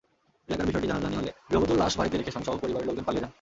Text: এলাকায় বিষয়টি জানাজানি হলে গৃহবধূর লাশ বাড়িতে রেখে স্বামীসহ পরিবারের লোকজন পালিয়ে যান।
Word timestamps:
এলাকায় 0.53 0.67
বিষয়টি 0.69 0.87
জানাজানি 0.91 1.15
হলে 1.19 1.31
গৃহবধূর 1.49 1.77
লাশ 1.83 1.93
বাড়িতে 1.99 2.15
রেখে 2.17 2.33
স্বামীসহ 2.33 2.53
পরিবারের 2.63 2.87
লোকজন 2.87 3.05
পালিয়ে 3.07 3.23
যান। 3.23 3.29